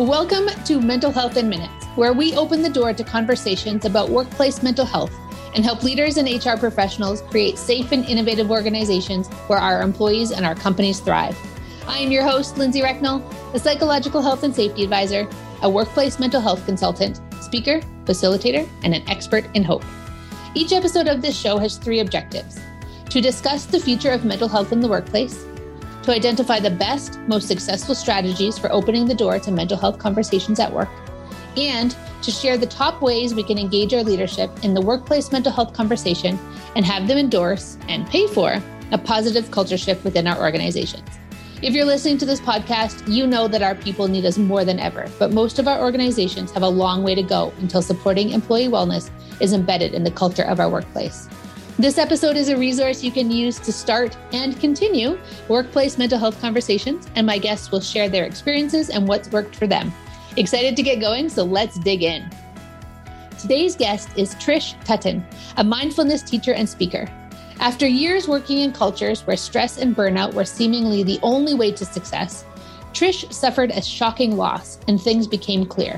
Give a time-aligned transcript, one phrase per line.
[0.00, 4.62] Welcome to Mental Health in Minutes, where we open the door to conversations about workplace
[4.62, 5.12] mental health
[5.54, 10.46] and help leaders and HR professionals create safe and innovative organizations where our employees and
[10.46, 11.38] our companies thrive.
[11.86, 15.28] I am your host, Lindsay Recknell, a psychological health and safety advisor,
[15.60, 19.84] a workplace mental health consultant, speaker, facilitator, and an expert in hope.
[20.54, 22.58] Each episode of this show has three objectives
[23.10, 25.44] to discuss the future of mental health in the workplace,
[26.02, 30.60] to identify the best, most successful strategies for opening the door to mental health conversations
[30.60, 30.88] at work,
[31.56, 35.52] and to share the top ways we can engage our leadership in the workplace mental
[35.52, 36.38] health conversation
[36.76, 41.08] and have them endorse and pay for a positive culture shift within our organizations.
[41.62, 44.80] If you're listening to this podcast, you know that our people need us more than
[44.80, 48.68] ever, but most of our organizations have a long way to go until supporting employee
[48.68, 51.28] wellness is embedded in the culture of our workplace.
[51.80, 56.38] This episode is a resource you can use to start and continue workplace mental health
[56.38, 59.90] conversations, and my guests will share their experiences and what's worked for them.
[60.36, 62.28] Excited to get going, so let's dig in.
[63.40, 65.24] Today's guest is Trish Tutton,
[65.56, 67.08] a mindfulness teacher and speaker.
[67.60, 71.86] After years working in cultures where stress and burnout were seemingly the only way to
[71.86, 72.44] success,
[72.92, 75.96] Trish suffered a shocking loss and things became clear.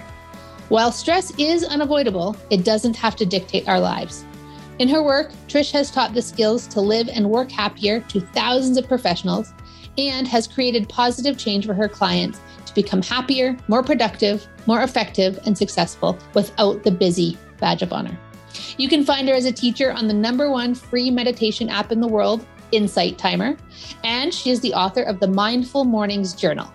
[0.68, 4.24] While stress is unavoidable, it doesn't have to dictate our lives.
[4.82, 8.76] In her work, Trish has taught the skills to live and work happier to thousands
[8.76, 9.52] of professionals
[9.96, 15.38] and has created positive change for her clients to become happier, more productive, more effective,
[15.46, 18.18] and successful without the busy badge of honor.
[18.76, 22.00] You can find her as a teacher on the number one free meditation app in
[22.00, 23.56] the world, Insight Timer,
[24.02, 26.74] and she is the author of the Mindful Mornings Journal,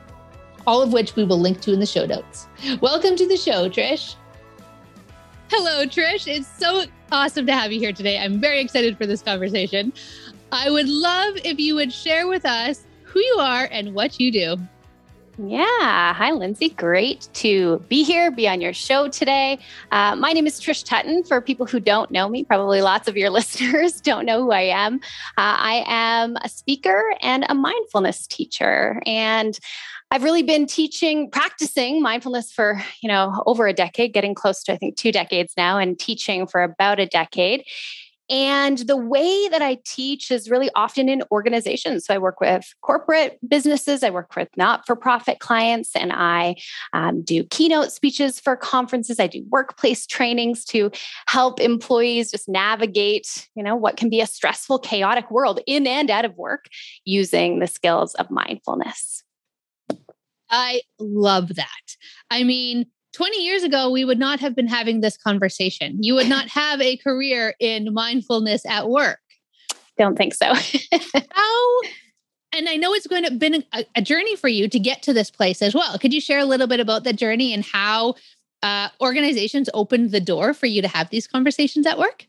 [0.66, 2.47] all of which we will link to in the show notes.
[2.80, 4.16] Welcome to the show, Trish.
[5.50, 6.25] Hello, Trish.
[6.25, 8.19] It's so awesome to have you here today.
[8.19, 9.94] I'm very excited for this conversation.
[10.52, 14.31] I would love if you would share with us who you are and what you
[14.31, 14.58] do.
[15.39, 16.13] Yeah.
[16.13, 16.69] Hi, Lindsay.
[16.69, 19.59] Great to be here, be on your show today.
[19.91, 21.28] Uh, my name is Trish Tutton.
[21.28, 24.62] For people who don't know me, probably lots of your listeners don't know who I
[24.62, 24.95] am.
[24.95, 24.97] Uh,
[25.38, 29.00] I am a speaker and a mindfulness teacher.
[29.06, 29.59] And
[30.09, 34.73] I've really been teaching, practicing mindfulness for, you know, over a decade, getting close to,
[34.73, 37.66] I think, two decades now, and teaching for about a decade.
[38.29, 42.06] And the way that I teach is really often in organizations.
[42.06, 46.56] So I work with corporate businesses, I work with not for profit clients, and I
[46.91, 49.19] um, do keynote speeches for conferences.
[49.19, 50.91] I do workplace trainings to
[51.28, 56.09] help employees just navigate, you know, what can be a stressful, chaotic world in and
[56.09, 56.66] out of work
[57.06, 59.24] using the skills of mindfulness.
[60.50, 61.96] I love that.
[62.30, 65.97] I mean, 20 years ago, we would not have been having this conversation.
[66.03, 69.19] You would not have a career in mindfulness at work.
[69.97, 70.53] Don't think so.
[71.31, 71.80] How?
[72.53, 75.13] And I know it's going to been a, a, journey for you to get to
[75.13, 75.97] this place as well.
[75.97, 78.16] Could you share a little bit about the journey and how
[78.63, 82.28] uh, organizations opened the door for you to have these conversations at work?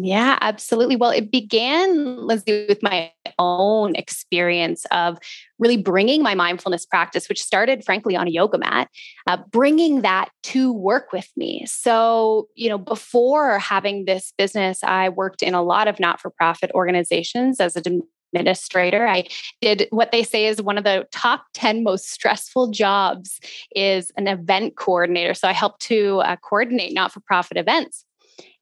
[0.00, 0.94] Yeah, absolutely.
[0.94, 3.10] Well, it began, Leslie, with my
[3.40, 5.18] own experience of
[5.58, 8.88] really bringing my mindfulness practice, which started, frankly, on a yoga mat,
[9.26, 11.64] uh, bringing that to work with me.
[11.66, 16.30] So, you know, before having this business, I worked in a lot of not for
[16.30, 19.04] profit organizations as an administrator.
[19.04, 19.24] I
[19.60, 23.40] did what they say is one of the top 10 most stressful jobs
[23.74, 25.34] is an event coordinator.
[25.34, 28.04] So I helped to uh, coordinate not for profit events.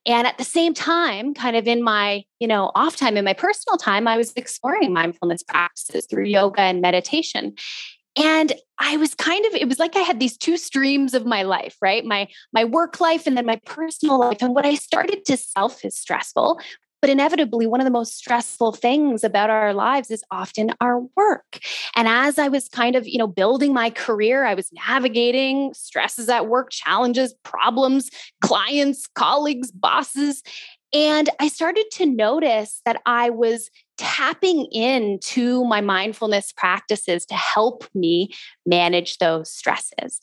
[0.07, 3.33] And at the same time, kind of in my, you know, off time in my
[3.33, 7.53] personal time, I was exploring mindfulness practices through yoga and meditation.
[8.15, 11.43] And I was kind of it was like I had these two streams of my
[11.43, 12.03] life, right?
[12.03, 14.37] My my work life and then my personal life.
[14.41, 16.59] And what I started to self is stressful
[17.07, 21.59] but inevitably, one of the most stressful things about our lives is often our work.
[21.95, 26.27] And as I was kind of, you know, building my career, I was navigating stresses
[26.27, 28.09] at work, challenges, problems,
[28.43, 30.43] clients, colleagues, bosses.
[30.91, 37.85] And I started to notice that I was tapping into my mindfulness practices to help
[37.95, 38.31] me
[38.65, 40.19] manage those stresses.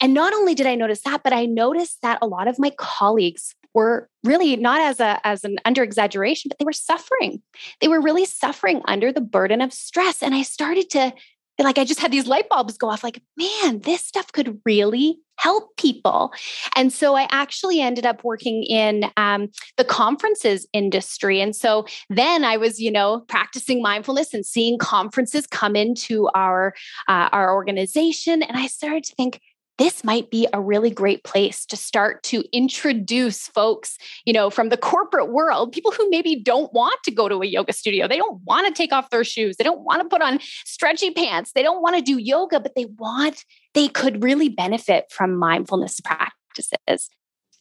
[0.00, 2.70] And not only did I notice that, but I noticed that a lot of my
[2.78, 7.42] colleagues were really not as a as an under exaggeration but they were suffering.
[7.80, 10.22] They were really suffering under the burden of stress.
[10.22, 11.12] And i started to
[11.58, 15.18] like i just had these light bulbs go off like man this stuff could really
[15.38, 16.32] help people.
[16.76, 21.40] And so i actually ended up working in um, the conferences industry.
[21.40, 26.74] And so then i was you know practicing mindfulness and seeing conferences come into our
[27.08, 28.42] uh, our organization.
[28.42, 29.40] And i started to think
[29.78, 34.68] this might be a really great place to start to introduce folks, you know, from
[34.68, 38.06] the corporate world, people who maybe don't want to go to a yoga studio.
[38.06, 39.56] They don't want to take off their shoes.
[39.56, 41.52] They don't want to put on stretchy pants.
[41.54, 46.00] They don't want to do yoga, but they want they could really benefit from mindfulness
[46.00, 47.08] practices.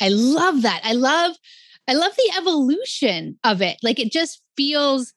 [0.02, 0.82] I love that.
[0.84, 1.36] I love
[1.88, 3.78] I love the evolution of it.
[3.82, 5.14] Like it just feels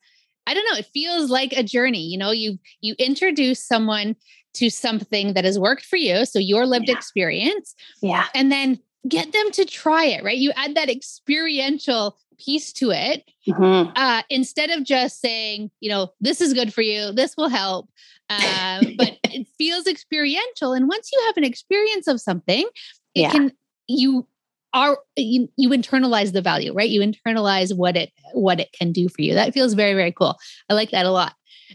[0.46, 2.02] I don't know, it feels like a journey.
[2.02, 4.16] You know, you you introduce someone
[4.54, 6.96] to something that has worked for you, so your lived yeah.
[6.96, 7.74] experience.
[8.02, 8.26] Yeah.
[8.34, 10.36] And then get them to try it, right?
[10.36, 13.92] You add that experiential piece to it mm-hmm.
[13.94, 17.88] uh, instead of just saying, you know, this is good for you, this will help.
[18.30, 20.72] Uh, but it feels experiential.
[20.72, 22.66] And once you have an experience of something,
[23.14, 23.30] it yeah.
[23.30, 23.52] can,
[23.86, 24.26] you
[24.72, 29.08] are you, you internalize the value right you internalize what it what it can do
[29.08, 30.36] for you that feels very very cool
[30.68, 31.34] i like that a lot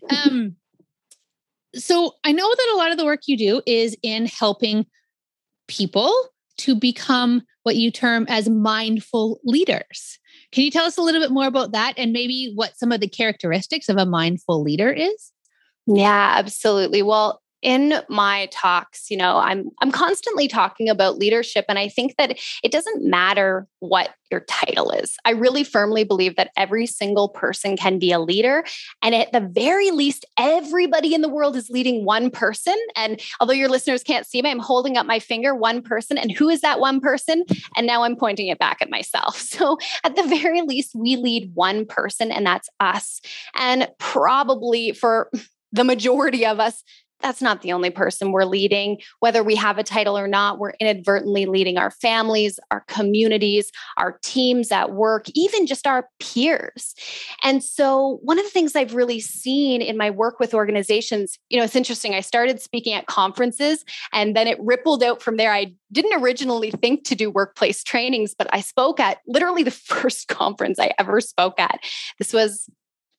[0.10, 0.56] um
[1.75, 4.86] so i know that a lot of the work you do is in helping
[5.68, 6.12] people
[6.60, 10.19] to become what you term as mindful leaders.
[10.51, 13.00] Can you tell us a little bit more about that and maybe what some of
[13.00, 15.31] the characteristics of a mindful leader is?
[15.88, 17.01] Yeah absolutely.
[17.01, 22.16] Well in my talks you know i'm i'm constantly talking about leadership and i think
[22.18, 25.18] that it doesn't matter what your title is.
[25.26, 28.64] I really firmly believe that every single person can be a leader
[29.02, 32.78] and at the very least everybody in the world is leading one person.
[32.96, 36.32] And although your listeners can't see me i'm holding up my finger one person and
[36.32, 37.44] who is that one person?
[37.76, 39.48] And now i'm pointing it back at myself.
[39.60, 43.20] So at the very least we lead one person and that's us.
[43.56, 45.30] And probably for
[45.74, 46.84] the majority of us,
[47.21, 49.00] that's not the only person we're leading.
[49.19, 54.19] Whether we have a title or not, we're inadvertently leading our families, our communities, our
[54.24, 56.95] teams at work, even just our peers.
[57.44, 61.57] And so, one of the things I've really seen in my work with organizations, you
[61.57, 62.16] know, it's interesting.
[62.16, 63.83] I started speaking at conferences
[64.13, 65.51] and then it rippled out from there.
[65.51, 70.27] I didn't originally think to do workplace trainings, but I spoke at literally the first
[70.27, 71.80] conference I ever spoke at.
[72.18, 72.69] This was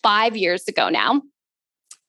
[0.02, 1.20] five years ago now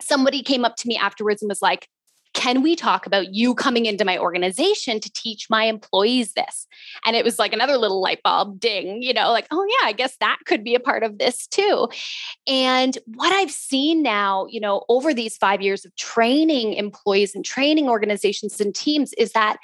[0.01, 1.87] somebody came up to me afterwards and was like,
[2.33, 6.65] can we talk about you coming into my organization to teach my employees this?
[7.05, 9.91] And it was like another little light bulb ding, you know, like, oh, yeah, I
[9.91, 11.89] guess that could be a part of this too.
[12.47, 17.43] And what I've seen now, you know, over these five years of training employees and
[17.43, 19.57] training organizations and teams is that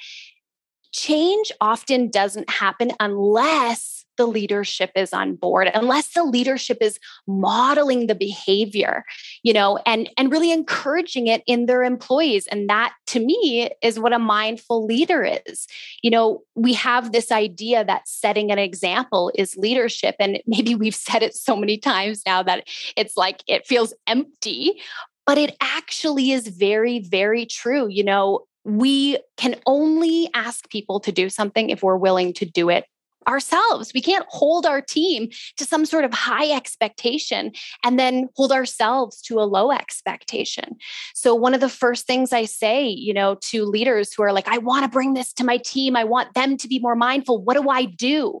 [0.92, 8.06] change often doesn't happen unless the leadership is on board unless the leadership is modeling
[8.06, 9.04] the behavior
[9.42, 12.46] you know and and really encouraging it in their employees.
[12.48, 15.66] And that to me is what a mindful leader is.
[16.02, 20.94] You know we have this idea that setting an example is leadership and maybe we've
[21.08, 22.66] said it so many times now that
[22.96, 24.80] it's like it feels empty
[25.26, 27.88] but it actually is very very true.
[27.88, 32.68] You know we can only ask people to do something if we're willing to do
[32.68, 32.84] it
[33.28, 33.92] ourselves.
[33.94, 37.52] We can't hold our team to some sort of high expectation
[37.84, 40.76] and then hold ourselves to a low expectation.
[41.14, 44.48] So, one of the first things I say, you know, to leaders who are like,
[44.48, 47.42] I want to bring this to my team, I want them to be more mindful.
[47.42, 48.40] What do I do?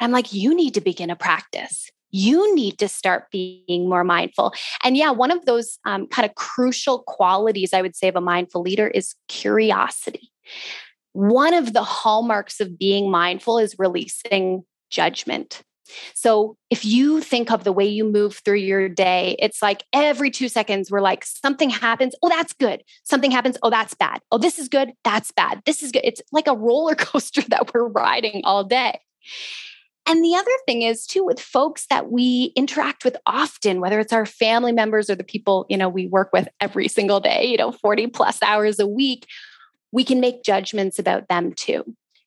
[0.00, 4.54] I'm like, you need to begin a practice you need to start being more mindful.
[4.82, 8.20] And yeah, one of those um, kind of crucial qualities I would say of a
[8.20, 10.30] mindful leader is curiosity
[11.12, 15.62] one of the hallmarks of being mindful is releasing judgment.
[16.14, 20.30] So if you think of the way you move through your day, it's like every
[20.30, 22.14] two seconds, we're like, something happens.
[22.22, 22.82] Oh, that's good.
[23.04, 23.56] Something happens.
[23.62, 24.20] Oh, that's bad.
[24.30, 24.92] Oh, this is good.
[25.04, 25.62] That's bad.
[25.64, 26.02] This is good.
[26.04, 29.00] It's like a roller coaster that we're riding all day.
[30.06, 34.12] And the other thing is too with folks that we interact with often, whether it's
[34.12, 37.58] our family members or the people, you know, we work with every single day, you
[37.58, 39.26] know, 40 plus hours a week,
[39.92, 41.84] we can make judgments about them too.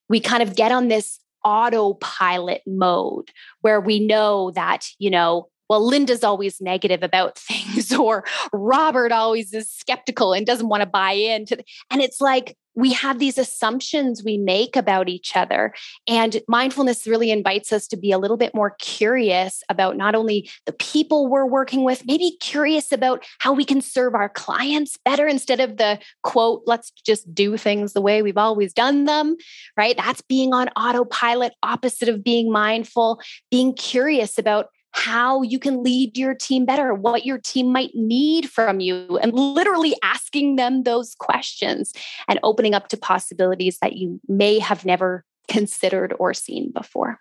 [0.10, 5.88] We kind of get on this autopilot mode where we know that, you know, well,
[5.88, 11.14] Linda's always negative about things, or Robert always is skeptical and doesn't want to buy
[11.14, 11.56] into.
[11.56, 15.74] The, and it's like, we have these assumptions we make about each other.
[16.08, 20.50] And mindfulness really invites us to be a little bit more curious about not only
[20.66, 25.28] the people we're working with, maybe curious about how we can serve our clients better
[25.28, 29.38] instead of the quote, let's just do things the way we've always done them,
[29.78, 29.96] right?
[29.96, 36.18] That's being on autopilot, opposite of being mindful, being curious about how you can lead
[36.18, 41.16] your team better, what your team might need from you, and literally asking them those
[41.16, 41.94] questions
[42.28, 47.20] and opening up to possibilities that you may have never considered or seen before.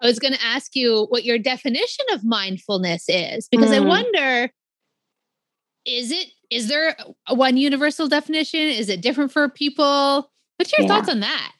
[0.00, 3.76] I was going to ask you what your definition of mindfulness is because mm.
[3.76, 4.50] I wonder
[5.86, 6.96] is it is there
[7.30, 10.88] one universal definition is it different for people what's your yeah.
[10.88, 11.52] thoughts on that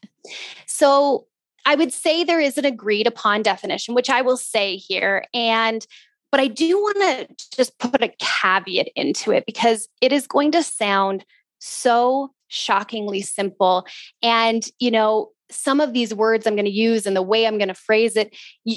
[0.67, 1.27] so
[1.67, 5.25] I would say there is an agreed upon definition, which I will say here.
[5.35, 5.87] And
[6.33, 10.53] but I do want to just put a caveat into it because it is going
[10.53, 11.25] to sound
[11.61, 13.87] so shockingly simple.
[14.23, 17.59] And, you know, some of these words I'm going to use and the way I'm
[17.59, 18.37] going to phrase it,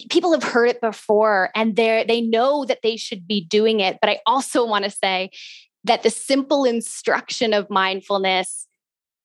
[0.10, 3.98] people have heard it before and they they know that they should be doing it.
[4.02, 5.32] But I also want to say
[5.84, 8.68] that the simple instruction of mindfulness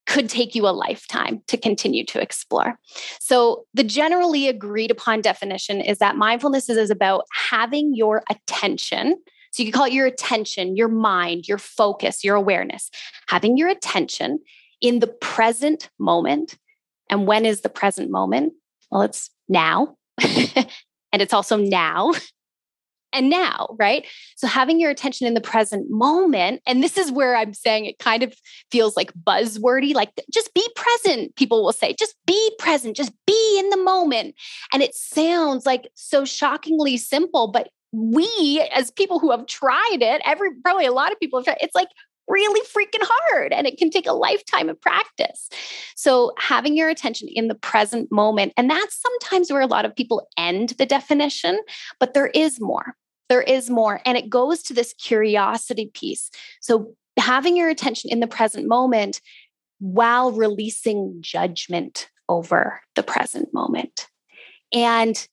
[0.07, 2.79] could take you a lifetime to continue to explore.
[3.21, 9.17] So, the generally agreed upon definition is that mindfulness is about having your attention.
[9.53, 12.91] So, you can call it your attention, your mind, your focus, your awareness,
[13.29, 14.41] having your attention
[14.81, 16.59] in the present moment.
[17.09, 18.55] And when is the present moment?
[18.91, 19.97] Well, it's now.
[20.21, 22.13] and it's also now
[23.15, 24.07] and now, right?
[24.37, 27.99] So having your attention in the present moment, and this is where I'm saying it
[27.99, 28.35] kind of
[28.71, 33.59] feels like buzzwordy, like just be present, people will say, just be present, just be
[33.59, 34.35] in the moment.
[34.73, 40.21] And it sounds like so shockingly simple, but we as people who have tried it,
[40.25, 41.89] every probably a lot of people have tried, it's like
[42.29, 45.49] really freaking hard and it can take a lifetime of practice.
[45.97, 49.95] So, having your attention in the present moment, and that's sometimes where a lot of
[49.95, 51.61] people end the definition,
[52.01, 52.97] but there is more
[53.35, 54.01] there is more.
[54.07, 56.31] And it goes to this curiosity piece.
[56.61, 59.21] So, having your attention in the present moment
[59.81, 64.07] while releasing judgment over the present moment.
[64.73, 65.27] And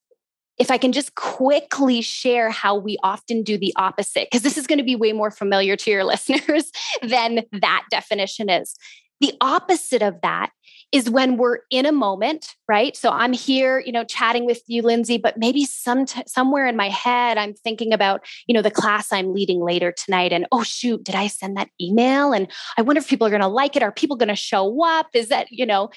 [0.57, 4.65] if I can just quickly share how we often do the opposite, because this is
[4.65, 6.71] going to be way more familiar to your listeners
[7.03, 8.75] than that definition is.
[9.19, 10.49] The opposite of that
[10.91, 12.97] is when we're in a moment, right?
[12.97, 16.75] So I'm here, you know, chatting with you, Lindsay, but maybe some t- somewhere in
[16.75, 20.33] my head, I'm thinking about, you know, the class I'm leading later tonight.
[20.33, 22.33] And oh, shoot, did I send that email?
[22.33, 23.83] And I wonder if people are going to like it.
[23.83, 25.07] Are people going to show up?
[25.13, 25.91] Is that, you know,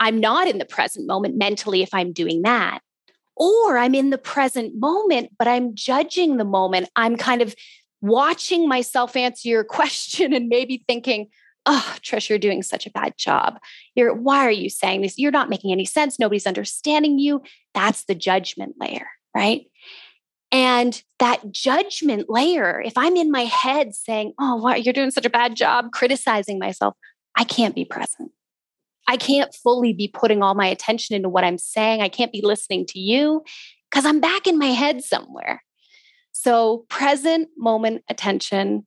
[0.00, 2.80] I'm not in the present moment mentally if I'm doing that.
[3.36, 6.88] Or I'm in the present moment, but I'm judging the moment.
[6.96, 7.54] I'm kind of
[8.00, 11.28] watching myself answer your question and maybe thinking,
[11.66, 13.58] oh trish you're doing such a bad job.
[13.94, 15.18] You're why are you saying this?
[15.18, 16.18] You're not making any sense.
[16.18, 17.42] Nobody's understanding you.
[17.74, 19.66] That's the judgment layer right?
[20.50, 25.24] And that judgment layer if i'm in my head saying oh why you're doing such
[25.24, 26.94] a bad job criticizing myself
[27.36, 28.30] i can't be present.
[29.08, 32.02] I can't fully be putting all my attention into what i'm saying.
[32.02, 33.42] I can't be listening to you
[33.90, 35.62] because i'm back in my head somewhere.
[36.32, 38.86] So present moment attention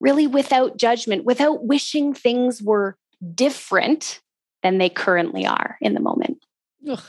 [0.00, 2.96] really without judgment, without wishing things were
[3.34, 4.20] different
[4.62, 6.44] than they currently are in the moment.
[6.88, 7.02] Ugh.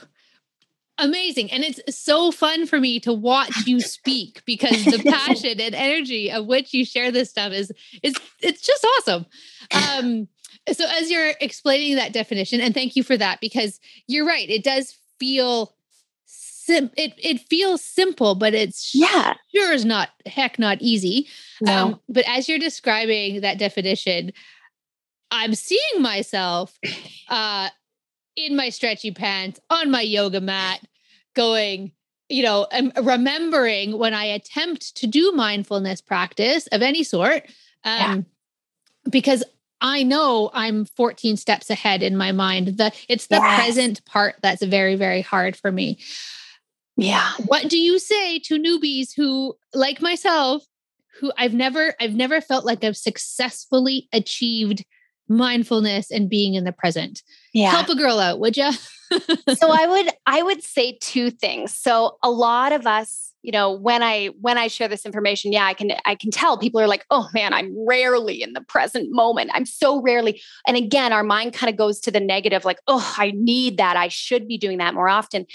[0.97, 1.51] Amazing.
[1.51, 6.29] And it's so fun for me to watch you speak because the passion and energy
[6.29, 7.71] of which you share this stuff is
[8.03, 9.25] is it's just awesome.
[9.71, 10.27] Um
[10.73, 14.63] so as you're explaining that definition and thank you for that because you're right it
[14.63, 15.73] does feel
[16.69, 21.27] sim- it it feels simple, but it's yeah sure is not heck not easy.
[21.61, 21.73] No.
[21.73, 24.31] Um, but as you're describing that definition,
[25.31, 26.77] I'm seeing myself
[27.29, 27.69] uh,
[28.35, 30.81] in my stretchy pants on my yoga mat,
[31.35, 31.91] going.
[32.31, 32.67] You know,
[33.01, 37.45] remembering when I attempt to do mindfulness practice of any sort,
[37.83, 38.17] um, yeah.
[39.09, 39.43] because
[39.81, 42.77] I know I'm 14 steps ahead in my mind.
[42.77, 43.59] The it's the yes.
[43.59, 45.97] present part that's very, very hard for me.
[46.95, 47.31] Yeah.
[47.45, 50.63] What do you say to newbies who, like myself,
[51.19, 54.83] who I've never, I've never felt like I've successfully achieved
[55.27, 57.23] mindfulness and being in the present?
[57.53, 57.71] Yeah.
[57.71, 58.71] Help a girl out, would you?
[58.71, 58.77] so
[59.71, 61.75] I would, I would say two things.
[61.75, 65.65] So a lot of us, you know, when I when I share this information, yeah,
[65.65, 69.07] I can I can tell people are like, "Oh man, I'm rarely in the present
[69.11, 69.51] moment.
[69.53, 73.15] I'm so rarely." And again, our mind kind of goes to the negative like, "Oh,
[73.17, 73.95] I need that.
[73.95, 75.45] I should be doing that more often."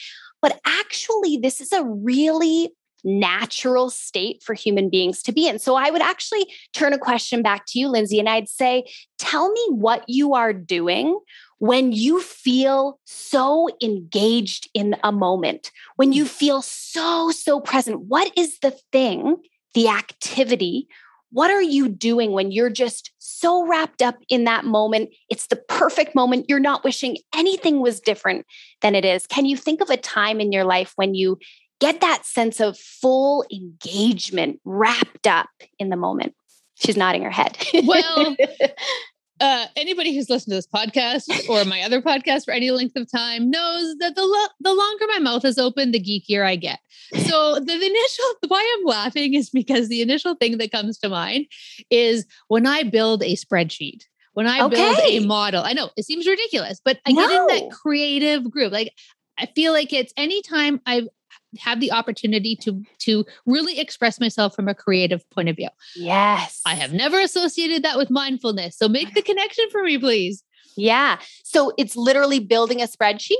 [0.44, 2.68] But actually, this is a really
[3.02, 5.58] natural state for human beings to be in.
[5.58, 8.84] So I would actually turn a question back to you, Lindsay, and I'd say,
[9.18, 11.18] tell me what you are doing
[11.60, 18.02] when you feel so engaged in a moment, when you feel so, so present.
[18.02, 19.36] What is the thing,
[19.72, 20.88] the activity
[21.34, 25.10] what are you doing when you're just so wrapped up in that moment?
[25.28, 26.46] It's the perfect moment.
[26.48, 28.46] You're not wishing anything was different
[28.82, 29.26] than it is.
[29.26, 31.40] Can you think of a time in your life when you
[31.80, 35.50] get that sense of full engagement wrapped up
[35.80, 36.36] in the moment?
[36.76, 37.58] She's nodding her head.
[37.84, 38.36] well,
[39.40, 43.10] uh, anybody who's listened to this podcast or my other podcast for any length of
[43.10, 46.78] time knows that the lo- the longer my mouth is open, the geekier I get.
[47.26, 51.08] So the, the initial why I'm laughing is because the initial thing that comes to
[51.08, 51.46] mind
[51.90, 54.04] is when I build a spreadsheet.
[54.34, 54.74] When I okay.
[54.74, 57.22] build a model, I know it seems ridiculous, but I no.
[57.22, 58.72] get in that creative group.
[58.72, 58.92] Like
[59.38, 61.08] I feel like it's anytime I've
[61.58, 65.68] have the opportunity to to really express myself from a creative point of view.
[65.96, 66.60] Yes.
[66.66, 68.76] I have never associated that with mindfulness.
[68.76, 70.42] So make the connection for me, please.
[70.76, 71.18] Yeah.
[71.42, 73.34] So it's literally building a spreadsheet.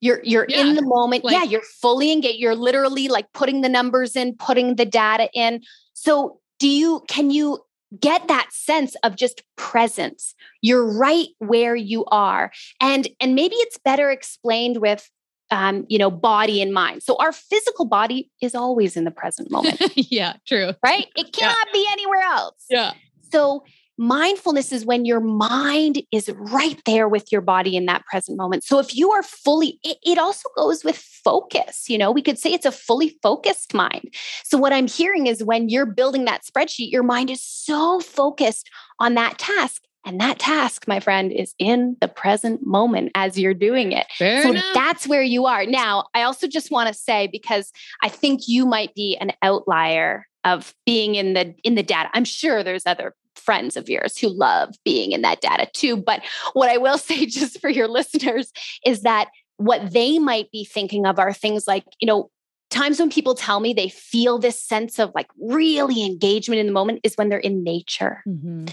[0.00, 0.60] You're you're yeah.
[0.60, 1.24] in the moment.
[1.24, 2.38] Like, yeah, you're fully engaged.
[2.38, 5.62] You're literally like putting the numbers in, putting the data in.
[5.94, 7.60] So do you can you
[8.00, 13.78] get that sense of just presence you're right where you are and and maybe it's
[13.78, 15.08] better explained with
[15.50, 19.50] um, you know body and mind so our physical body is always in the present
[19.50, 21.72] moment yeah true right it cannot yeah.
[21.72, 22.92] be anywhere else yeah
[23.32, 23.62] so
[23.98, 28.62] Mindfulness is when your mind is right there with your body in that present moment.
[28.62, 31.88] So if you are fully, it, it, also goes with focus.
[31.88, 34.12] You know, we could say it's a fully focused mind.
[34.44, 38.68] So what I'm hearing is when you're building that spreadsheet, your mind is so focused
[39.00, 39.82] on that task.
[40.06, 44.06] And that task, my friend, is in the present moment as you're doing it.
[44.16, 44.64] Fair so enough.
[44.72, 45.66] that's where you are.
[45.66, 47.72] Now, I also just want to say, because
[48.02, 52.08] I think you might be an outlier of being in the in the data.
[52.14, 55.96] I'm sure there's other friends of yours who love being in that data too.
[55.96, 56.22] But
[56.52, 58.52] what I will say, just for your listeners,
[58.84, 62.30] is that what they might be thinking of are things like, you know,
[62.76, 66.72] times when people tell me they feel this sense of like really engagement in the
[66.72, 68.22] moment is when they're in nature.
[68.26, 68.66] Mm-hmm.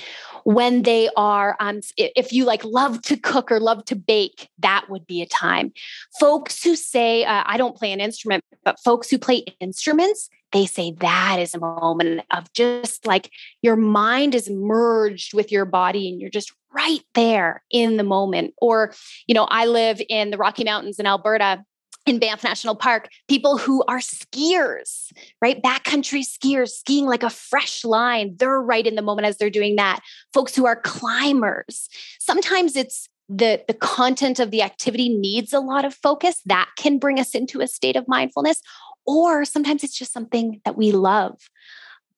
[0.44, 4.90] when they are um if you like love to cook or love to bake that
[4.90, 5.72] would be a time.
[6.20, 10.66] Folks who say uh, i don't play an instrument but folks who play instruments they
[10.66, 13.32] say that is a moment of just like
[13.62, 18.54] your mind is merged with your body and you're just right there in the moment.
[18.62, 18.94] Or
[19.28, 21.64] you know i live in the rocky mountains in alberta
[22.06, 25.62] in Banff National Park, people who are skiers, right?
[25.62, 28.36] Backcountry skiers skiing like a fresh line.
[28.38, 30.02] They're right in the moment as they're doing that.
[30.34, 31.88] Folks who are climbers.
[32.20, 36.42] Sometimes it's the, the content of the activity needs a lot of focus.
[36.46, 38.62] That can bring us into a state of mindfulness.
[39.06, 41.40] Or sometimes it's just something that we love.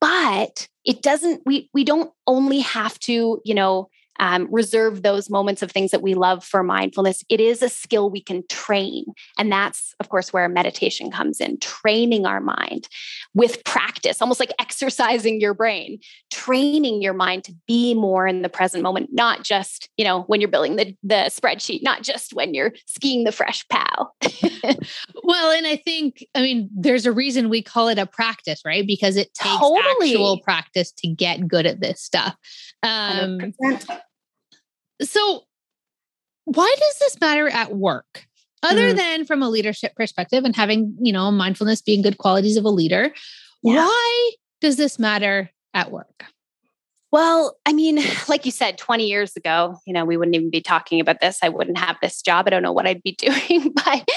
[0.01, 5.62] But it doesn't, we we don't only have to, you know, um, reserve those moments
[5.62, 7.23] of things that we love for mindfulness.
[7.30, 9.06] It is a skill we can train.
[9.38, 12.88] And that's, of course, where meditation comes in training our mind
[13.34, 15.99] with practice, almost like exercising your brain,
[16.32, 20.41] training your mind to be more in the present moment, not just, you know, when
[20.41, 24.12] you're building the, the spreadsheet, not just when you're skiing the fresh pow.
[25.23, 28.86] well, and I think, I mean, there's a reason we call it a practice, right?
[28.86, 30.10] Because it takes totally.
[30.10, 32.36] actual practice to get good at this stuff.
[32.84, 34.01] Um, 100%.
[35.01, 35.43] So,
[36.45, 38.25] why does this matter at work?
[38.63, 38.95] Other mm.
[38.95, 42.69] than from a leadership perspective and having, you know, mindfulness being good qualities of a
[42.69, 43.12] leader,
[43.63, 43.75] yeah.
[43.75, 44.31] why
[44.62, 46.25] does this matter at work?
[47.12, 50.62] Well, I mean, like you said, 20 years ago, you know, we wouldn't even be
[50.62, 51.39] talking about this.
[51.41, 52.47] I wouldn't have this job.
[52.47, 53.71] I don't know what I'd be doing.
[53.73, 54.10] But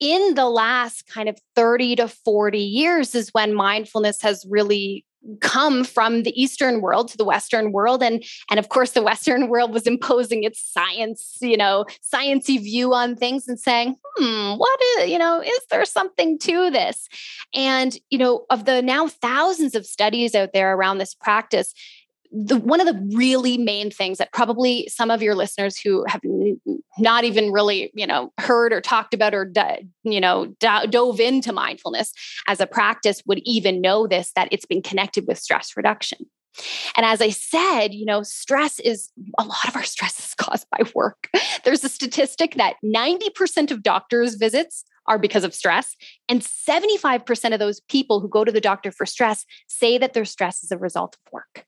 [0.00, 5.04] in the last kind of 30 to 40 years is when mindfulness has really
[5.40, 8.02] come from the eastern world to the western world.
[8.02, 12.94] And and of course the western world was imposing its science you know sciency view
[12.94, 17.08] on things and saying hmm what is you know is there something to this?
[17.54, 21.74] And you know of the now thousands of studies out there around this practice
[22.34, 26.20] the one of the really main things that probably some of your listeners who have
[26.98, 29.50] not even really you know heard or talked about or
[30.02, 32.12] you know do- dove into mindfulness
[32.48, 36.18] as a practice would even know this that it's been connected with stress reduction
[36.96, 40.68] and as I said, you know, stress is a lot of our stress is caused
[40.70, 41.28] by work.
[41.64, 45.96] There's a statistic that 90% of doctors' visits are because of stress.
[46.28, 50.24] And 75% of those people who go to the doctor for stress say that their
[50.24, 51.66] stress is a result of work.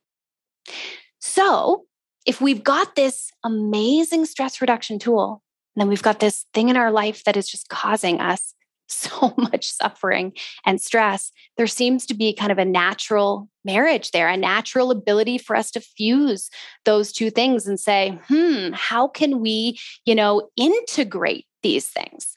[1.20, 1.84] So,
[2.26, 5.42] if we've got this amazing stress reduction tool,
[5.74, 8.54] and then we've got this thing in our life that is just causing us
[8.88, 10.32] so much suffering
[10.64, 15.38] and stress, there seems to be kind of a natural marriage there, a natural ability
[15.38, 16.50] for us to fuse
[16.84, 22.36] those two things and say, hmm, how can we, you know, integrate these things?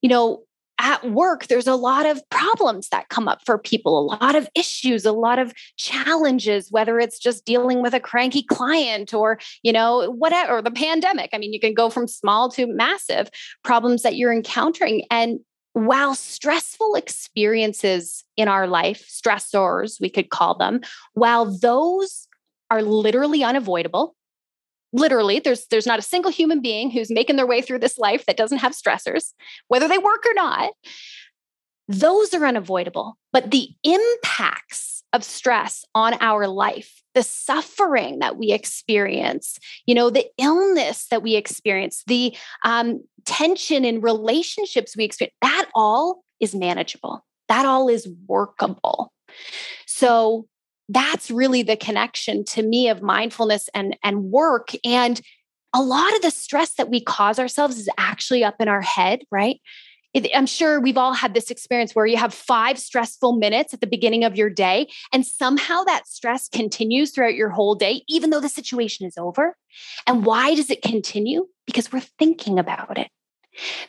[0.00, 0.44] You know,
[0.82, 4.48] at work, there's a lot of problems that come up for people, a lot of
[4.54, 9.72] issues, a lot of challenges, whether it's just dealing with a cranky client or, you
[9.72, 11.30] know, whatever, or the pandemic.
[11.32, 13.30] I mean, you can go from small to massive
[13.62, 15.06] problems that you're encountering.
[15.08, 15.38] And
[15.74, 20.80] while stressful experiences in our life, stressors, we could call them,
[21.14, 22.26] while those
[22.70, 24.16] are literally unavoidable,
[24.92, 28.26] literally there's there's not a single human being who's making their way through this life
[28.26, 29.32] that doesn't have stressors
[29.68, 30.72] whether they work or not
[31.88, 33.18] those are unavoidable.
[33.32, 40.08] But the impacts of stress on our life, the suffering that we experience, you know,
[40.08, 46.54] the illness that we experience, the um, tension in relationships we experience, that all is
[46.54, 47.24] manageable.
[47.48, 49.12] That all is workable.
[49.86, 50.46] So
[50.92, 54.70] that's really the connection to me of mindfulness and, and work.
[54.84, 55.20] And
[55.74, 59.20] a lot of the stress that we cause ourselves is actually up in our head,
[59.30, 59.60] right?
[60.34, 63.86] I'm sure we've all had this experience where you have five stressful minutes at the
[63.86, 68.40] beginning of your day, and somehow that stress continues throughout your whole day, even though
[68.40, 69.56] the situation is over.
[70.06, 71.46] And why does it continue?
[71.66, 73.08] Because we're thinking about it.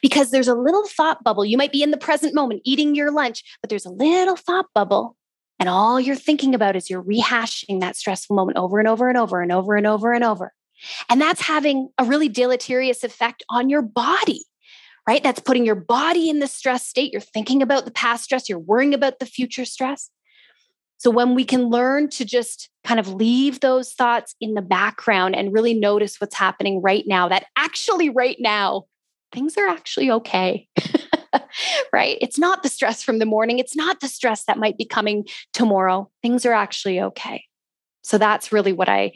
[0.01, 1.43] Because there's a little thought bubble.
[1.43, 4.67] You might be in the present moment eating your lunch, but there's a little thought
[4.73, 5.17] bubble.
[5.59, 9.17] And all you're thinking about is you're rehashing that stressful moment over and over and
[9.17, 10.53] over and over and over and over.
[11.09, 14.43] And that's having a really deleterious effect on your body
[15.07, 15.23] right?
[15.23, 17.11] That's putting your body in the stress state.
[17.11, 20.09] You're thinking about the past stress, you're worrying about the future stress.
[20.97, 25.35] So, when we can learn to just kind of leave those thoughts in the background
[25.35, 28.85] and really notice what's happening right now, that actually, right now,
[29.33, 30.67] things are actually okay.
[31.93, 32.17] right?
[32.21, 33.59] It's not the stress from the morning.
[33.59, 36.09] It's not the stress that might be coming tomorrow.
[36.21, 37.45] Things are actually okay.
[38.03, 39.13] So that's really what I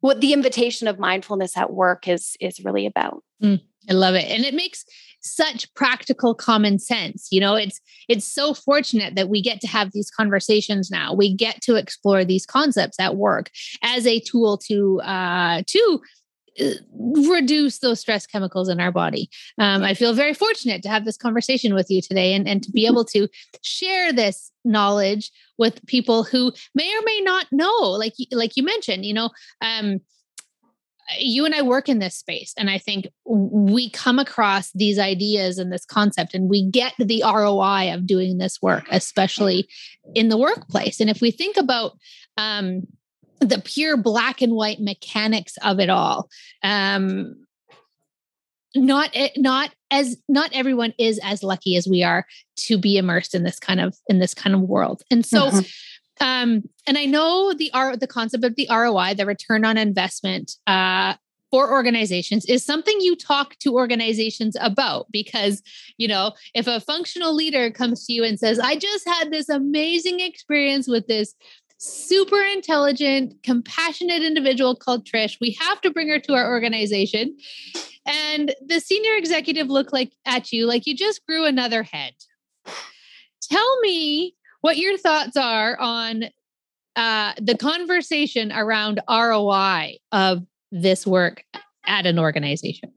[0.00, 3.22] what the invitation of mindfulness at work is is really about.
[3.42, 4.30] Mm, I love it.
[4.30, 4.84] And it makes
[5.26, 9.90] such practical common sense you know it's it's so fortunate that we get to have
[9.92, 13.50] these conversations now we get to explore these concepts at work
[13.82, 16.00] as a tool to uh to
[16.92, 19.28] reduce those stress chemicals in our body.
[19.58, 22.70] Um, I feel very fortunate to have this conversation with you today and, and to
[22.70, 23.28] be able to
[23.62, 29.04] share this knowledge with people who may or may not know, like, like you mentioned,
[29.04, 30.00] you know, um,
[31.18, 35.58] you and I work in this space, and I think we come across these ideas
[35.58, 39.68] and this concept, and we get the ROI of doing this work, especially
[40.14, 41.00] in the workplace.
[41.00, 41.92] And if we think about
[42.36, 42.82] um,
[43.40, 46.28] the pure black and white mechanics of it all,
[46.62, 47.46] um,
[48.74, 53.42] not not as not everyone is as lucky as we are to be immersed in
[53.42, 55.50] this kind of in this kind of world, and so.
[55.50, 55.60] Mm-hmm
[56.20, 60.52] um, and I know the R the concept of the ROI, the return on investment,
[60.66, 61.14] uh,
[61.50, 65.62] for organizations is something you talk to organizations about because
[65.96, 69.48] you know if a functional leader comes to you and says i just had this
[69.48, 71.34] amazing experience with this
[71.78, 75.36] super intelligent compassionate individual called trish.
[75.40, 77.36] We have to bring her to our organization.
[78.06, 82.14] And the senior executive looked like at you like you just grew another head.
[83.42, 86.24] Tell me what your thoughts are on
[86.96, 91.44] uh, the conversation around ROI of this work
[91.86, 92.92] at an organization.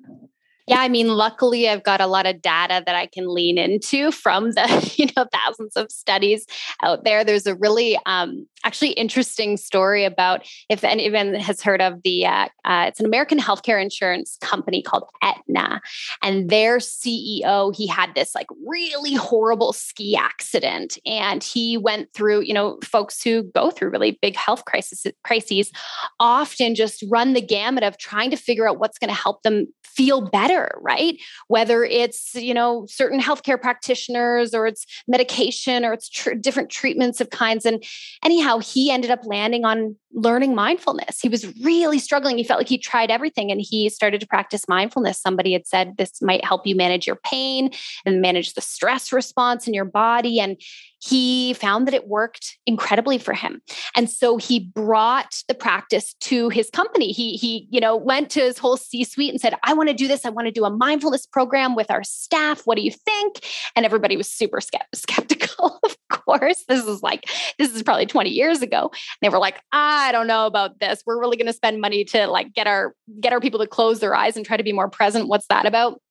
[0.69, 4.11] Yeah, I mean, luckily I've got a lot of data that I can lean into
[4.11, 6.45] from the, you know, thousands of studies
[6.83, 7.23] out there.
[7.23, 12.49] There's a really um, actually interesting story about if anyone has heard of the, uh,
[12.65, 15.81] uh, it's an American healthcare insurance company called Aetna,
[16.21, 22.41] and their CEO, he had this like really horrible ski accident, and he went through,
[22.41, 25.71] you know, folks who go through really big health crisis crises
[26.19, 29.65] often just run the gamut of trying to figure out what's going to help them
[29.99, 31.17] feel better, right?
[31.47, 37.21] Whether it's, you know, certain healthcare practitioners or it's medication or it's tr- different treatments
[37.21, 37.65] of kinds.
[37.65, 37.83] And
[38.23, 41.19] anyhow, he ended up landing on learning mindfulness.
[41.19, 42.37] He was really struggling.
[42.37, 45.21] He felt like he tried everything and he started to practice mindfulness.
[45.21, 47.71] Somebody had said this might help you manage your pain
[48.05, 50.39] and manage the stress response in your body.
[50.39, 50.57] And
[51.01, 53.61] he found that it worked incredibly for him
[53.95, 58.41] and so he brought the practice to his company he he you know went to
[58.41, 60.65] his whole c suite and said i want to do this i want to do
[60.65, 63.45] a mindfulness program with our staff what do you think
[63.75, 64.59] and everybody was super
[64.93, 69.39] skeptical of course this is like this is probably 20 years ago And they were
[69.39, 71.03] like ah, i don't know about this.
[71.05, 73.99] We're really going to spend money to like get our get our people to close
[73.99, 75.27] their eyes and try to be more present.
[75.27, 76.01] What's that about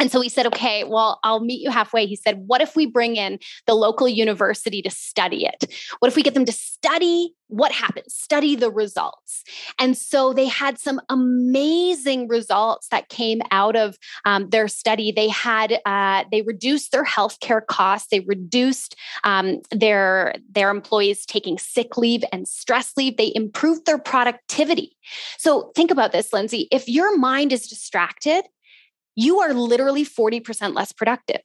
[0.00, 2.06] and so he said, okay, well, I'll meet you halfway.
[2.06, 5.66] He said, what if we bring in the local university to study it?
[5.98, 9.44] What if we get them to study what happened, study the results?
[9.78, 15.12] And so they had some amazing results that came out of um, their study.
[15.12, 18.08] They had, uh, they reduced their healthcare costs.
[18.10, 23.18] They reduced um, their, their employees taking sick leave and stress leave.
[23.18, 24.96] They improved their productivity.
[25.36, 26.68] So think about this, Lindsay.
[26.72, 28.44] If your mind is distracted,
[29.20, 31.42] you are literally 40% less productive.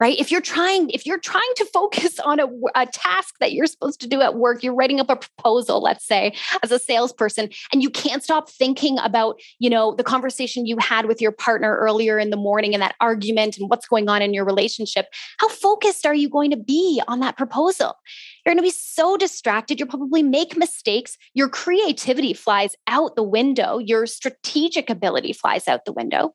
[0.00, 3.66] right if you're trying if you're trying to focus on a, a, task that you're
[3.66, 7.48] supposed to do at work you're writing up a proposal let's say as a salesperson
[7.72, 11.76] and you can't stop thinking about you know the conversation you had with your partner
[11.76, 15.06] earlier in the morning and that argument and what's going on in your relationship
[15.38, 17.94] how focused are you going to be on that proposal
[18.44, 19.78] you're going to be so distracted.
[19.78, 21.16] You'll probably make mistakes.
[21.32, 23.78] Your creativity flies out the window.
[23.78, 26.34] Your strategic ability flies out the window.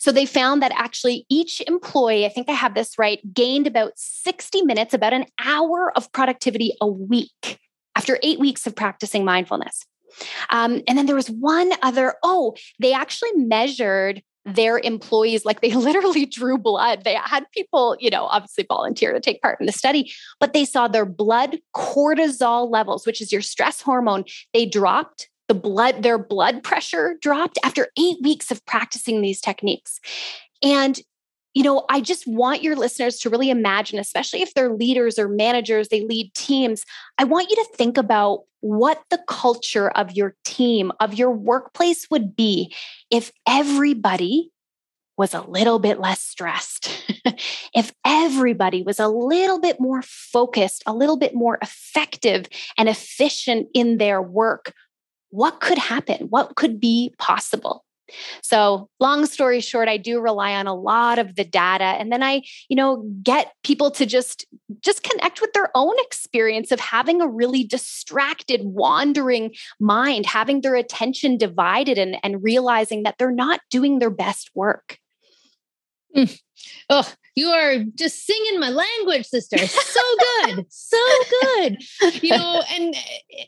[0.00, 3.92] So they found that actually each employee, I think I have this right, gained about
[3.96, 7.60] 60 minutes, about an hour of productivity a week
[7.94, 9.86] after eight weeks of practicing mindfulness.
[10.50, 15.72] Um, and then there was one other, oh, they actually measured their employees like they
[15.74, 17.04] literally drew blood.
[17.04, 20.64] They had people you know obviously volunteer to take part in the study but they
[20.64, 24.24] saw their blood cortisol levels which is your stress hormone.
[24.52, 30.00] They dropped the blood their blood pressure dropped after 8 weeks of practicing these techniques.
[30.62, 31.00] And
[31.54, 35.28] you know i just want your listeners to really imagine especially if they're leaders or
[35.28, 36.84] managers they lead teams
[37.18, 42.06] i want you to think about what the culture of your team of your workplace
[42.10, 42.74] would be
[43.10, 44.50] if everybody
[45.16, 46.88] was a little bit less stressed,
[47.74, 53.68] if everybody was a little bit more focused, a little bit more effective and efficient
[53.74, 54.72] in their work,
[55.30, 56.26] what could happen?
[56.30, 57.83] What could be possible?
[58.42, 62.22] So, long story short, I do rely on a lot of the data and then
[62.22, 64.46] I, you know, get people to just
[64.80, 70.74] just connect with their own experience of having a really distracted, wandering mind, having their
[70.74, 74.98] attention divided and and realizing that they're not doing their best work.
[76.16, 76.38] Mm.
[76.88, 79.58] Oh, you are just singing my language, sister.
[79.58, 80.00] So
[80.44, 80.66] good.
[80.70, 80.98] so
[81.42, 81.78] good.
[82.22, 82.94] You know, and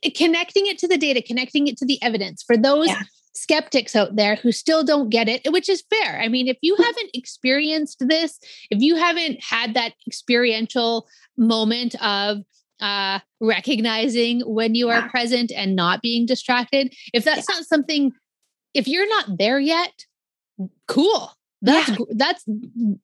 [0.02, 3.02] eh, connecting it to the data, connecting it to the evidence for those yeah.
[3.36, 6.20] Skeptics out there who still don't get it, which is fair.
[6.20, 8.38] I mean, if you haven't experienced this,
[8.70, 12.38] if you haven't had that experiential moment of
[12.78, 15.08] uh recognizing when you are yeah.
[15.08, 17.56] present and not being distracted, if that's yeah.
[17.56, 18.12] not something
[18.74, 20.04] if you're not there yet,
[20.86, 21.96] cool that's yeah.
[22.10, 22.44] that's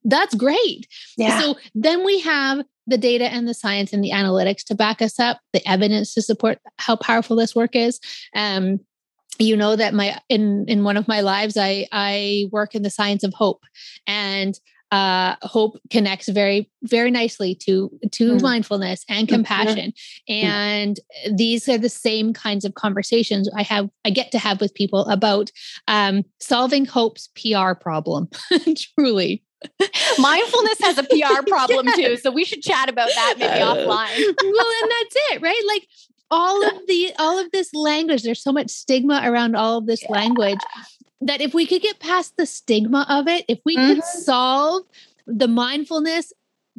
[0.05, 1.41] that's great yeah.
[1.41, 5.19] so then we have the data and the science and the analytics to back us
[5.19, 7.99] up the evidence to support how powerful this work is
[8.37, 8.79] um
[9.39, 12.91] you know that my in in one of my lives i i work in the
[12.91, 13.63] science of hope.
[14.07, 14.59] And
[14.93, 18.43] uh, hope connects very very nicely to to mm.
[18.43, 19.95] mindfulness and compassion.
[20.29, 21.01] And
[21.35, 25.07] these are the same kinds of conversations i have i get to have with people
[25.07, 25.51] about
[25.89, 28.29] um, solving hope's pr problem.
[28.99, 29.43] Truly.
[30.19, 31.97] Mindfulness has a pr problem yes.
[31.97, 34.35] too so we should chat about that maybe uh, offline.
[34.43, 35.63] well and that's it right?
[35.69, 35.87] Like
[36.33, 40.03] all of the all of this language there's so much stigma around all of this
[40.03, 40.13] yeah.
[40.13, 40.59] language
[41.23, 43.95] that if we could get past the stigma of it, if we mm-hmm.
[43.95, 44.83] could solve
[45.27, 46.33] the mindfulness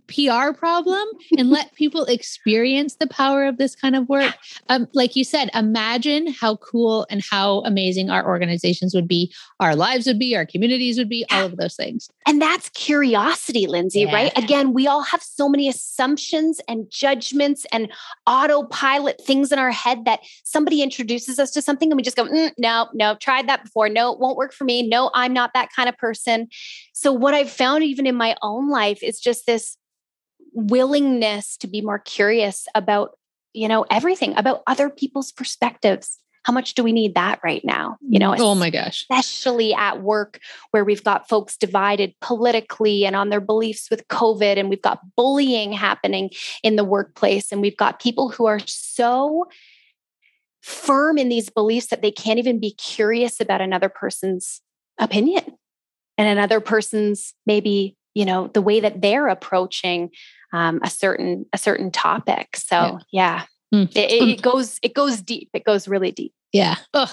[0.07, 4.35] PR problem and let people experience the power of this kind of work.
[4.69, 9.75] Um, like you said, imagine how cool and how amazing our organizations would be, our
[9.75, 12.09] lives would be, our communities would be, all of those things.
[12.27, 14.13] And that's curiosity, Lindsay, yeah.
[14.13, 14.37] right?
[14.37, 17.91] Again, we all have so many assumptions and judgments and
[18.27, 22.25] autopilot things in our head that somebody introduces us to something and we just go,
[22.25, 23.89] mm, no, no, tried that before.
[23.89, 24.87] No, it won't work for me.
[24.87, 26.47] No, I'm not that kind of person.
[26.93, 29.77] So, what I've found even in my own life is just this
[30.53, 33.17] willingness to be more curious about
[33.53, 36.19] you know everything about other people's perspectives.
[36.43, 37.97] How much do we need that right now?
[38.01, 39.01] You know oh my gosh.
[39.01, 40.39] especially at work
[40.71, 44.99] where we've got folks divided politically and on their beliefs with covid and we've got
[45.15, 46.29] bullying happening
[46.63, 49.45] in the workplace and we've got people who are so
[50.61, 54.61] firm in these beliefs that they can't even be curious about another person's
[54.97, 55.43] opinion
[56.17, 60.09] and another person's maybe you know the way that they're approaching
[60.53, 62.55] um, a certain a certain topic.
[62.55, 63.43] So yeah, yeah.
[63.73, 63.89] Mm.
[63.95, 65.49] It, it, goes it goes deep.
[65.53, 66.33] It goes really deep.
[66.53, 66.75] Yeah.
[66.93, 67.09] Ugh.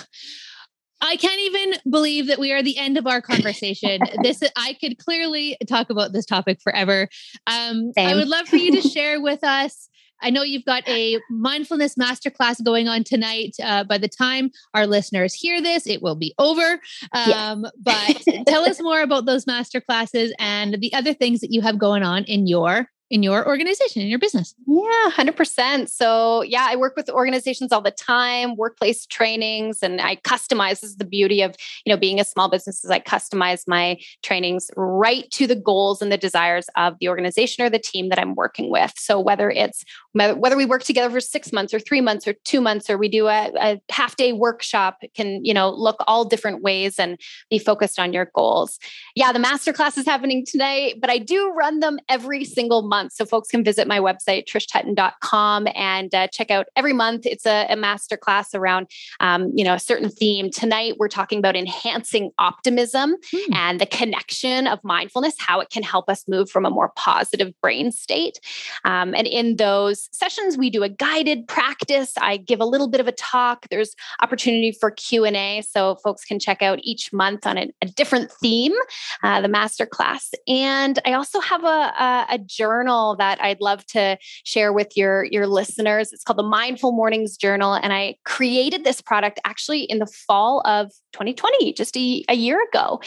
[1.02, 4.00] I can't even believe that we are the end of our conversation.
[4.22, 7.08] this I could clearly talk about this topic forever.
[7.46, 9.88] Um, I would love for you to share with us.
[10.22, 13.56] I know you've got a mindfulness masterclass going on tonight.
[13.62, 16.72] Uh, by the time our listeners hear this, it will be over.
[17.12, 17.54] Um, yeah.
[17.78, 22.02] but tell us more about those masterclasses and the other things that you have going
[22.02, 24.54] on in your in your organization, in your business?
[24.66, 25.90] Yeah, 100%.
[25.90, 30.80] So, yeah, I work with organizations all the time, workplace trainings, and I customize.
[30.80, 33.98] This is the beauty of, you know, being a small business is I customize my
[34.22, 38.18] trainings right to the goals and the desires of the organization or the team that
[38.18, 38.92] I'm working with.
[38.96, 42.60] So, whether it's whether we work together for six months or three months or two
[42.60, 46.62] months, or we do a, a half day workshop, can, you know, look all different
[46.62, 47.18] ways and
[47.48, 48.78] be focused on your goals.
[49.14, 53.12] Yeah, the masterclass is happening today, but I do run them every single month month.
[53.12, 57.24] So folks can visit my website, trishtutton.com and uh, check out every month.
[57.24, 58.88] It's a, a master class around,
[59.20, 60.50] um, you know, a certain theme.
[60.50, 63.54] Tonight, we're talking about enhancing optimism hmm.
[63.54, 67.52] and the connection of mindfulness, how it can help us move from a more positive
[67.62, 68.38] brain state.
[68.84, 72.12] Um, and in those sessions, we do a guided practice.
[72.20, 73.66] I give a little bit of a talk.
[73.70, 75.62] There's opportunity for Q&A.
[75.62, 78.74] So folks can check out each month on a, a different theme,
[79.22, 80.30] uh, the master class.
[80.46, 84.96] And I also have a, a, a journal journal that I'd love to share with
[84.96, 86.12] your, your listeners.
[86.12, 87.74] It's called the Mindful Mornings Journal.
[87.74, 92.58] And I created this product actually in the fall of 2020, just a, a year
[92.72, 93.00] ago.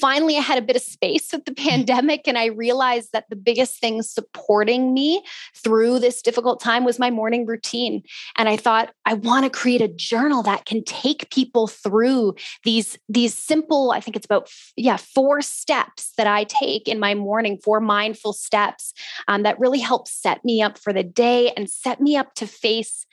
[0.00, 1.68] Finally, I had a bit of space with the mm.
[1.68, 5.22] pandemic, and I realized that the biggest thing supporting me
[5.56, 8.02] through this difficult time was my morning routine.
[8.36, 12.98] And I thought, I want to create a journal that can take people through these,
[13.08, 17.58] these simple, I think it's about, yeah, four steps that I take in my morning,
[17.62, 18.92] four mindful steps
[19.28, 22.46] um, that really help set me up for the day and set me up to
[22.46, 23.06] face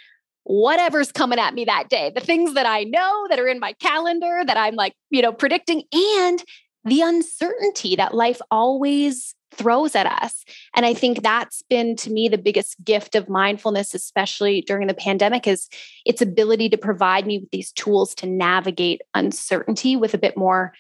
[0.44, 3.74] whatever's coming at me that day, the things that I know that are in my
[3.74, 6.44] calendar that I'm like, you know, predicting, and
[6.84, 10.44] the uncertainty that life always throws at us.
[10.76, 14.94] And I think that's been to me the biggest gift of mindfulness, especially during the
[14.94, 15.68] pandemic, is
[16.06, 20.74] its ability to provide me with these tools to navigate uncertainty with a bit more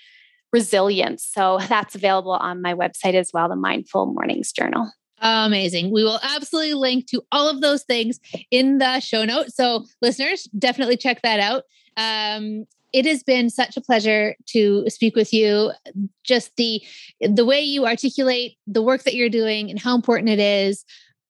[0.54, 1.26] resilience.
[1.26, 4.91] So that's available on my website as well, the Mindful Mornings Journal.
[5.21, 5.91] Amazing.
[5.91, 8.19] We will absolutely link to all of those things
[8.51, 9.56] in the show notes.
[9.56, 11.63] So, listeners, definitely check that out.
[11.97, 15.71] Um, it has been such a pleasure to speak with you.
[16.23, 16.82] Just the
[17.19, 20.86] the way you articulate the work that you're doing and how important it is.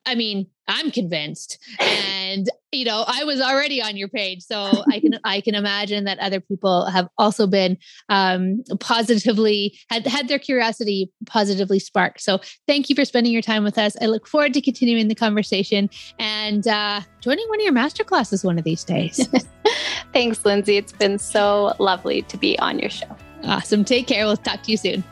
[0.05, 1.59] I mean, I'm convinced.
[1.79, 6.03] And you know, I was already on your page, so I can I can imagine
[6.05, 7.77] that other people have also been
[8.09, 12.21] um, positively had had their curiosity positively sparked.
[12.21, 13.95] So thank you for spending your time with us.
[14.01, 15.89] I look forward to continuing the conversation
[16.19, 19.27] and uh, joining one of your master classes one of these days.
[20.13, 20.77] Thanks, Lindsay.
[20.77, 23.15] It's been so lovely to be on your show.
[23.43, 23.85] Awesome.
[23.85, 24.25] Take care.
[24.25, 25.03] We'll talk to you soon.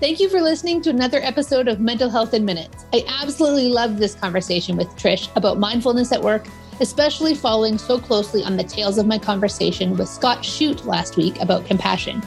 [0.00, 2.84] Thank you for listening to another episode of Mental Health in Minutes.
[2.92, 6.46] I absolutely loved this conversation with Trish about mindfulness at work,
[6.78, 11.40] especially following so closely on the tails of my conversation with Scott Shute last week
[11.40, 12.22] about compassion.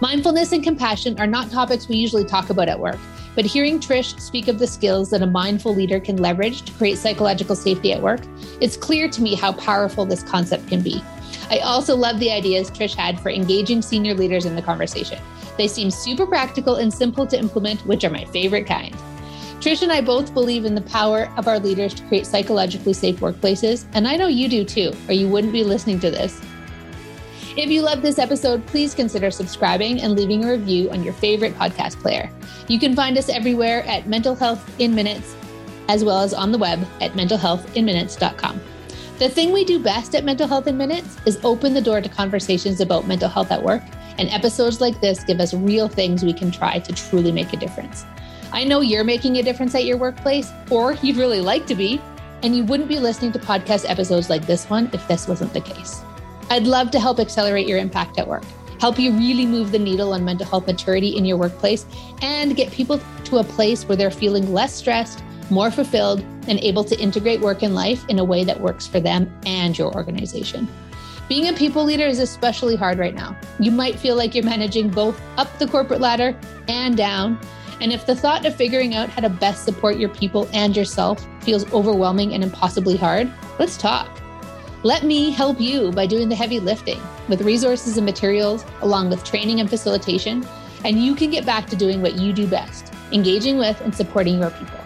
[0.00, 2.98] Mindfulness and compassion are not topics we usually talk about at work,
[3.34, 6.98] but hearing Trish speak of the skills that a mindful leader can leverage to create
[6.98, 8.20] psychological safety at work,
[8.60, 11.02] it's clear to me how powerful this concept can be.
[11.50, 15.18] I also love the ideas Trish had for engaging senior leaders in the conversation.
[15.58, 18.94] They seem super practical and simple to implement, which are my favorite kind.
[19.60, 23.16] Trish and I both believe in the power of our leaders to create psychologically safe
[23.16, 26.40] workplaces, and I know you do too, or you wouldn't be listening to this.
[27.56, 31.54] If you love this episode, please consider subscribing and leaving a review on your favorite
[31.54, 32.30] podcast player.
[32.68, 35.34] You can find us everywhere at Mental Health in Minutes,
[35.88, 38.60] as well as on the web at mentalhealthinminutes.com.
[39.18, 42.08] The thing we do best at Mental Health in Minutes is open the door to
[42.08, 43.82] conversations about mental health at work
[44.18, 47.56] and episodes like this give us real things we can try to truly make a
[47.56, 48.04] difference.
[48.52, 52.00] I know you're making a difference at your workplace, or you'd really like to be,
[52.42, 55.60] and you wouldn't be listening to podcast episodes like this one if this wasn't the
[55.60, 56.02] case.
[56.50, 58.44] I'd love to help accelerate your impact at work,
[58.80, 61.84] help you really move the needle on mental health maturity in your workplace,
[62.22, 66.84] and get people to a place where they're feeling less stressed, more fulfilled, and able
[66.84, 70.66] to integrate work and life in a way that works for them and your organization.
[71.28, 73.36] Being a people leader is especially hard right now.
[73.58, 76.34] You might feel like you're managing both up the corporate ladder
[76.68, 77.38] and down.
[77.82, 81.24] And if the thought of figuring out how to best support your people and yourself
[81.40, 84.08] feels overwhelming and impossibly hard, let's talk.
[84.84, 89.22] Let me help you by doing the heavy lifting with resources and materials, along with
[89.22, 90.46] training and facilitation,
[90.84, 94.38] and you can get back to doing what you do best engaging with and supporting
[94.38, 94.78] your people.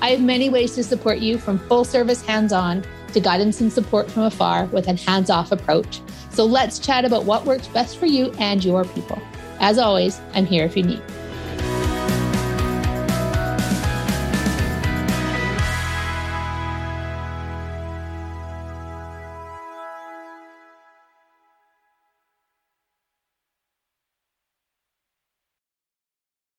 [0.00, 3.72] I have many ways to support you from full service hands on to guidance and
[3.72, 6.00] support from afar with a hands off approach.
[6.30, 9.20] So let's chat about what works best for you and your people.
[9.60, 11.02] As always, I'm here if you need.